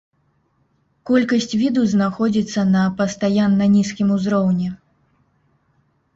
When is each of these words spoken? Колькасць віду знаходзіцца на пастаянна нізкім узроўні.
Колькасць 1.09 1.53
віду 1.63 1.83
знаходзіцца 1.93 2.59
на 2.77 2.83
пастаянна 3.03 3.69
нізкім 3.75 4.07
узроўні. 4.19 4.67